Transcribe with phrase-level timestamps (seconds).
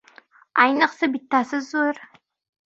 [0.63, 2.01] Ayniqsa bittasi zo‘r.